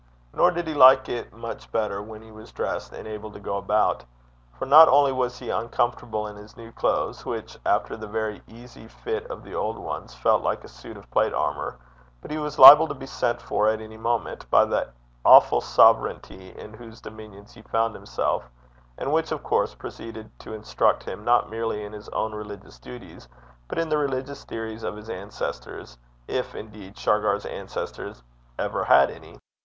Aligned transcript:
Nor 0.33 0.49
did 0.49 0.65
he 0.67 0.73
like 0.73 1.07
it 1.09 1.31
much 1.31 1.71
better 1.71 2.01
when 2.01 2.23
he 2.23 2.31
was 2.31 2.51
dressed, 2.51 2.91
and 2.91 3.07
able 3.07 3.29
to 3.29 3.39
go 3.39 3.57
about; 3.57 4.03
for 4.51 4.65
not 4.65 4.87
only 4.87 5.11
was 5.11 5.37
he 5.37 5.51
uncomfortable 5.51 6.25
in 6.25 6.35
his 6.37 6.57
new 6.57 6.71
clothes, 6.71 7.23
which, 7.23 7.55
after 7.67 7.95
the 7.95 8.07
very 8.07 8.41
easy 8.47 8.87
fit 8.87 9.27
of 9.29 9.43
the 9.43 9.53
old 9.53 9.77
ones, 9.77 10.15
felt 10.15 10.41
like 10.41 10.63
a 10.63 10.67
suit 10.67 10.97
of 10.97 11.07
plate 11.11 11.35
armour, 11.35 11.77
but 12.19 12.31
he 12.31 12.39
was 12.39 12.57
liable 12.57 12.87
to 12.87 12.95
be 12.95 13.05
sent 13.05 13.43
for 13.43 13.69
at 13.69 13.79
any 13.79 13.95
moment 13.95 14.49
by 14.49 14.65
the 14.65 14.89
awful 15.23 15.61
sovereignty 15.61 16.49
in 16.57 16.73
whose 16.73 16.99
dominions 16.99 17.53
he 17.53 17.61
found 17.61 17.93
himself, 17.93 18.49
and 18.97 19.13
which, 19.13 19.31
of 19.31 19.43
course, 19.43 19.75
proceeded 19.75 20.31
to 20.39 20.55
instruct 20.55 21.03
him 21.03 21.23
not 21.23 21.47
merely 21.51 21.83
in 21.83 21.93
his 21.93 22.09
own 22.09 22.33
religious 22.33 22.79
duties, 22.79 23.27
but 23.67 23.77
in 23.77 23.87
the 23.89 23.99
religious 23.99 24.43
theories 24.45 24.81
of 24.81 24.95
his 24.95 25.11
ancestors, 25.11 25.99
if, 26.27 26.55
indeed, 26.55 26.97
Shargar's 26.97 27.45
ancestors 27.45 28.23
ever 28.57 28.83
had 28.85 29.11
any. 29.11 29.37